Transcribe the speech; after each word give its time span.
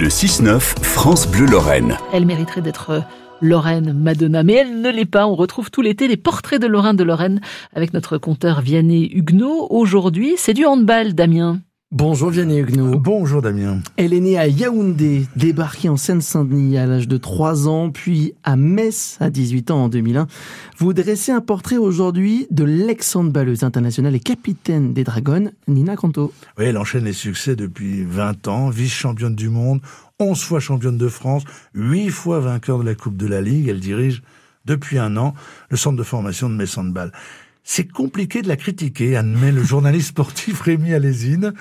Le 0.00 0.08
6-9, 0.08 0.60
France 0.82 1.30
Bleu 1.30 1.44
Lorraine. 1.44 1.98
Elle 2.14 2.24
mériterait 2.24 2.62
d'être 2.62 2.88
euh, 2.88 3.00
Lorraine 3.42 3.92
Madonna, 3.92 4.42
mais 4.42 4.54
elle 4.54 4.80
ne 4.80 4.88
l'est 4.88 5.04
pas. 5.04 5.26
On 5.26 5.34
retrouve 5.34 5.70
tout 5.70 5.82
l'été 5.82 6.08
les 6.08 6.16
portraits 6.16 6.58
de 6.58 6.66
Lorraine 6.66 6.96
de 6.96 7.04
Lorraine 7.04 7.42
avec 7.74 7.92
notre 7.92 8.16
conteur 8.16 8.62
Vianney 8.62 9.10
Huguenot. 9.12 9.66
Aujourd'hui, 9.68 10.36
c'est 10.38 10.54
du 10.54 10.64
handball, 10.64 11.12
Damien. 11.12 11.60
Bonjour 11.92 12.30
Vianney 12.30 12.60
Huguenot. 12.60 13.00
Bonjour 13.00 13.42
Damien. 13.42 13.80
Elle 13.96 14.14
est 14.14 14.20
née 14.20 14.38
à 14.38 14.46
Yaoundé, 14.46 15.26
débarquée 15.34 15.88
en 15.88 15.96
Seine-Saint-Denis 15.96 16.78
à 16.78 16.86
l'âge 16.86 17.08
de 17.08 17.16
3 17.16 17.66
ans, 17.66 17.90
puis 17.90 18.32
à 18.44 18.54
Metz 18.54 19.16
à 19.18 19.28
18 19.28 19.72
ans 19.72 19.84
en 19.86 19.88
2001. 19.88 20.28
Vous 20.78 20.92
dressez 20.92 21.32
un 21.32 21.40
portrait 21.40 21.78
aujourd'hui 21.78 22.46
de 22.52 22.62
l'ex-handballeuse 22.62 23.64
internationale 23.64 24.14
et 24.14 24.20
capitaine 24.20 24.92
des 24.92 25.02
Dragons, 25.02 25.50
Nina 25.66 25.96
Canto. 25.96 26.32
Oui, 26.58 26.66
elle 26.66 26.78
enchaîne 26.78 27.06
les 27.06 27.12
succès 27.12 27.56
depuis 27.56 28.04
20 28.04 28.46
ans, 28.46 28.70
vice-championne 28.70 29.34
du 29.34 29.48
monde, 29.48 29.80
11 30.20 30.40
fois 30.40 30.60
championne 30.60 30.96
de 30.96 31.08
France, 31.08 31.42
8 31.74 32.10
fois 32.10 32.38
vainqueur 32.38 32.78
de 32.78 32.84
la 32.84 32.94
Coupe 32.94 33.16
de 33.16 33.26
la 33.26 33.40
Ligue. 33.40 33.66
Elle 33.66 33.80
dirige 33.80 34.22
depuis 34.64 34.98
un 34.98 35.16
an 35.16 35.34
le 35.70 35.76
centre 35.76 35.96
de 35.96 36.04
formation 36.04 36.48
de 36.48 36.54
Metz 36.54 36.78
Handball 36.78 37.10
c'est 37.64 37.90
compliqué 37.90 38.42
de 38.42 38.48
la 38.48 38.56
critiquer, 38.56 39.16
admet 39.16 39.52
le 39.52 39.62
journaliste 39.62 40.08
sportif 40.08 40.60
Rémi 40.60 40.94
Alésine, 40.94 41.52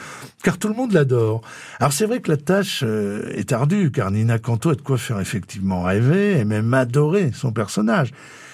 car 0.43 0.57
tout 0.57 0.67
le 0.67 0.73
monde 0.73 0.93
l'adore. 0.93 1.41
Alors 1.79 1.93
c'est 1.93 2.05
vrai 2.05 2.19
que 2.19 2.31
la 2.31 2.37
tâche 2.37 2.83
euh, 2.83 3.31
est 3.35 3.51
ardue, 3.51 3.91
car 3.91 4.11
Nina 4.11 4.39
Canto 4.39 4.69
a 4.69 4.75
de 4.75 4.81
quoi 4.81 4.97
faire 4.97 5.19
effectivement 5.19 5.83
rêver 5.83 6.37
et 6.37 6.45
même 6.45 6.73
adorer 6.73 7.31
son 7.33 7.51
personnage. 7.51 8.11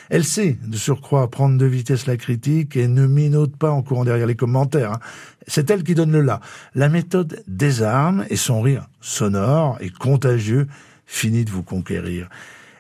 Elle 0.10 0.24
sait, 0.24 0.58
de 0.64 0.78
surcroît, 0.78 1.30
prendre 1.32 1.58
de 1.58 1.66
vitesse 1.66 2.06
la 2.06 2.18
critique 2.18 2.76
et 2.76 2.88
ne 2.88 3.08
minote 3.08 3.56
pas 3.56 3.72
en 3.72 3.82
courant 3.82 4.06
derrière 4.06 4.28
les 4.28 4.36
commentaires. 4.36 4.94
Hein. 4.94 5.00
C'est 5.48 5.70
elle 5.70 5.84
qui 5.84 5.96
donne 5.96 6.12
le 6.12 6.22
là. 6.22 6.42
La 6.76 6.90
méthode 6.90 7.44
désarme 7.48 8.26
et 8.30 8.36
son 8.36 8.62
rire 8.62 8.88
sonore 9.02 9.78
et 9.82 9.90
contagieux 9.90 10.68
finit 11.06 11.46
de 11.46 11.52
vous 11.52 11.64
conquérir. 11.64 12.30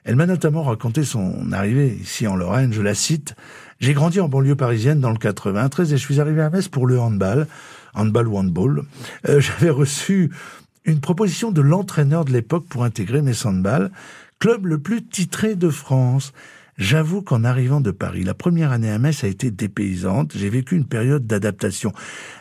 Elle 0.05 0.15
m'a 0.15 0.27
notamment 0.27 0.61
raconté 0.61 1.03
son 1.03 1.51
arrivée 1.51 1.97
ici 1.99 2.27
en 2.27 2.35
Lorraine, 2.35 2.71
je 2.71 2.81
la 2.83 2.93
cite. 2.93 3.35
J'ai 3.79 3.93
grandi 3.93 4.19
en 4.19 4.29
banlieue 4.29 4.55
parisienne 4.55 4.99
dans 4.99 5.09
le 5.09 5.17
93 5.17 5.91
et 5.91 5.97
je 5.97 6.01
suis 6.01 6.21
arrivé 6.21 6.43
à 6.43 6.51
Metz 6.51 6.67
pour 6.67 6.85
le 6.85 6.99
handball, 6.99 7.47
handball 7.95 8.27
ou 8.27 8.37
handball. 8.37 8.83
Euh, 9.27 9.39
J'avais 9.39 9.71
reçu 9.71 10.31
une 10.85 10.99
proposition 10.99 11.51
de 11.51 11.61
l'entraîneur 11.61 12.23
de 12.23 12.31
l'époque 12.31 12.67
pour 12.69 12.83
intégrer 12.83 13.23
Metz 13.23 13.43
Handball, 13.47 13.91
club 14.37 14.67
le 14.67 14.77
plus 14.77 15.03
titré 15.03 15.55
de 15.55 15.69
France. 15.69 16.33
J'avoue 16.77 17.23
qu'en 17.23 17.43
arrivant 17.43 17.81
de 17.81 17.89
Paris, 17.89 18.23
la 18.23 18.35
première 18.35 18.71
année 18.71 18.91
à 18.91 18.99
Metz 18.99 19.23
a 19.23 19.27
été 19.27 19.49
dépaysante. 19.49 20.33
J'ai 20.35 20.49
vécu 20.49 20.75
une 20.75 20.85
période 20.85 21.25
d'adaptation. 21.25 21.93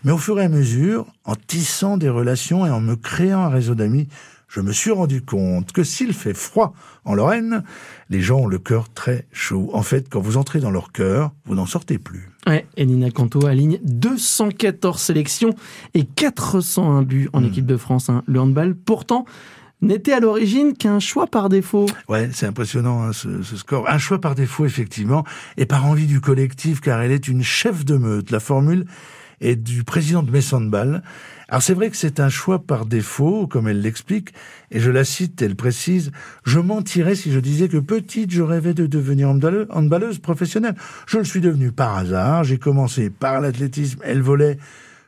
Mais 0.02 0.12
au 0.12 0.18
fur 0.18 0.38
et 0.38 0.44
à 0.44 0.48
mesure, 0.50 1.06
en 1.24 1.34
tissant 1.34 1.96
des 1.96 2.10
relations 2.10 2.66
et 2.66 2.70
en 2.70 2.80
me 2.80 2.96
créant 2.96 3.44
un 3.44 3.48
réseau 3.48 3.74
d'amis, 3.74 4.08
je 4.54 4.60
me 4.60 4.70
suis 4.70 4.92
rendu 4.92 5.20
compte 5.20 5.72
que 5.72 5.82
s'il 5.82 6.12
fait 6.12 6.32
froid 6.32 6.74
en 7.04 7.14
Lorraine, 7.14 7.64
les 8.08 8.20
gens 8.20 8.38
ont 8.42 8.46
le 8.46 8.60
cœur 8.60 8.88
très 8.88 9.26
chaud. 9.32 9.68
En 9.72 9.82
fait, 9.82 10.08
quand 10.08 10.20
vous 10.20 10.36
entrez 10.36 10.60
dans 10.60 10.70
leur 10.70 10.92
cœur, 10.92 11.32
vous 11.44 11.56
n'en 11.56 11.66
sortez 11.66 11.98
plus. 11.98 12.30
Ouais, 12.46 12.64
et 12.76 12.86
Nina 12.86 13.10
Canto 13.10 13.46
aligne 13.46 13.80
214 13.82 15.00
sélections 15.00 15.50
et 15.94 16.04
401 16.04 17.02
buts 17.02 17.28
en 17.32 17.40
hmm. 17.40 17.46
équipe 17.46 17.66
de 17.66 17.76
France. 17.76 18.08
Hein. 18.08 18.22
Le 18.26 18.38
handball, 18.38 18.76
pourtant, 18.76 19.24
n'était 19.82 20.12
à 20.12 20.20
l'origine 20.20 20.74
qu'un 20.74 21.00
choix 21.00 21.26
par 21.26 21.48
défaut. 21.48 21.86
Ouais, 22.08 22.30
c'est 22.32 22.46
impressionnant 22.46 23.02
hein, 23.02 23.12
ce, 23.12 23.42
ce, 23.42 23.56
score. 23.56 23.90
Un 23.90 23.98
choix 23.98 24.20
par 24.20 24.36
défaut, 24.36 24.66
effectivement, 24.66 25.24
et 25.56 25.66
par 25.66 25.84
envie 25.84 26.06
du 26.06 26.20
collectif, 26.20 26.80
car 26.80 27.02
elle 27.02 27.10
est 27.10 27.26
une 27.26 27.42
chef 27.42 27.84
de 27.84 27.96
meute. 27.96 28.30
La 28.30 28.38
formule 28.38 28.86
est 29.40 29.56
du 29.56 29.84
président 29.84 30.22
de 30.22 30.30
Messandball. 30.30 31.02
Alors 31.48 31.62
c'est 31.62 31.74
vrai 31.74 31.90
que 31.90 31.96
c'est 31.96 32.20
un 32.20 32.28
choix 32.28 32.58
par 32.58 32.86
défaut, 32.86 33.46
comme 33.46 33.68
elle 33.68 33.80
l'explique, 33.80 34.32
et 34.70 34.80
je 34.80 34.90
la 34.90 35.04
cite, 35.04 35.42
elle 35.42 35.56
précise, 35.56 36.10
je 36.44 36.58
mentirais 36.58 37.14
si 37.14 37.30
je 37.30 37.38
disais 37.38 37.68
que 37.68 37.76
petite, 37.76 38.30
je 38.30 38.42
rêvais 38.42 38.74
de 38.74 38.86
devenir 38.86 39.28
handballeuse 39.28 40.18
professionnelle. 40.18 40.74
Je 41.06 41.18
le 41.18 41.24
suis 41.24 41.40
devenue 41.40 41.70
par 41.70 41.96
hasard, 41.96 42.44
j'ai 42.44 42.58
commencé 42.58 43.10
par 43.10 43.40
l'athlétisme, 43.40 44.00
elle 44.04 44.22
volait. 44.22 44.58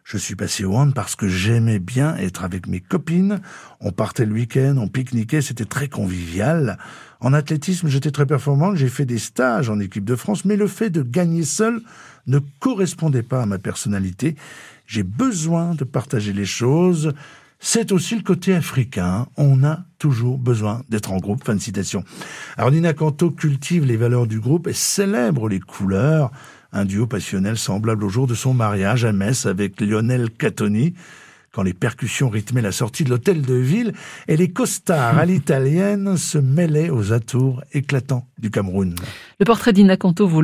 Je 0.09 0.19
suis 0.19 0.37
passé 0.37 0.65
au 0.65 0.77
hand 0.77 0.94
parce 0.94 1.17
que 1.17 1.27
j'aimais 1.27 1.81
bien 1.81 2.15
être 2.15 2.44
avec 2.44 2.69
mes 2.69 2.78
copines. 2.78 3.41
On 3.81 3.91
partait 3.91 4.25
le 4.25 4.34
week-end, 4.34 4.77
on 4.78 4.87
pique-niquait, 4.87 5.43
c'était 5.43 5.65
très 5.65 5.89
convivial. 5.89 6.78
En 7.19 7.33
athlétisme, 7.33 7.89
j'étais 7.89 8.12
très 8.12 8.25
performante, 8.25 8.77
j'ai 8.77 8.89
fait 8.89 9.05
des 9.05 9.19
stages 9.19 9.69
en 9.69 9.81
équipe 9.81 10.05
de 10.05 10.15
France, 10.15 10.45
mais 10.45 10.55
le 10.55 10.69
fait 10.69 10.91
de 10.91 11.03
gagner 11.03 11.43
seul 11.43 11.83
ne 12.28 12.39
correspondait 12.61 13.25
pas 13.25 13.43
à 13.43 13.47
ma 13.47 13.59
personnalité. 13.59 14.37
J'ai 14.87 15.03
besoin 15.03 15.75
de 15.75 15.83
partager 15.83 16.33
les 16.33 16.47
choses. 16.47 17.12
C'est 17.59 17.91
aussi 17.91 18.15
le 18.15 18.22
côté 18.22 18.55
africain. 18.55 19.27
On 19.37 19.65
a 19.65 19.81
toujours 19.99 20.39
besoin 20.39 20.83
d'être 20.89 21.11
en 21.11 21.16
groupe. 21.16 21.43
Fin 21.43 21.56
de 21.56 21.61
citation. 21.61 22.05
Alors 22.56 22.71
Nina 22.71 22.93
Canto 22.93 23.33
cultive 23.33 23.84
les 23.84 23.97
valeurs 23.97 24.28
du 24.28 24.39
groupe 24.39 24.69
et 24.69 24.72
célèbre 24.72 25.49
les 25.49 25.59
couleurs. 25.59 26.31
Un 26.72 26.84
duo 26.84 27.06
passionnel 27.06 27.56
semblable 27.56 28.04
au 28.04 28.09
jour 28.09 28.27
de 28.27 28.34
son 28.34 28.54
mariage 28.54 29.04
à 29.04 29.12
Metz 29.12 29.47
avec 29.47 29.81
Lionel 29.81 30.31
Catoni 30.31 30.94
quand 31.56 31.62
les 31.62 31.72
percussions 31.72 32.28
rythmaient 32.28 32.60
la 32.60 32.71
sortie 32.71 33.03
de 33.03 33.09
l'hôtel 33.09 33.41
de 33.41 33.54
ville 33.54 33.94
et 34.28 34.37
les 34.37 34.50
costards 34.50 35.16
à 35.16 35.25
l'italienne 35.27 36.19
se 36.19 36.37
mêlaient 36.37 36.91
aux 36.91 37.15
atours 37.15 37.62
éclatants 37.72 38.27
du 38.38 38.50
Cameroun. 38.50 38.94
Le 39.41 39.47
portrait 39.47 39.72
d'Ina 39.72 39.97
Canto, 39.97 40.28
vous 40.28 40.43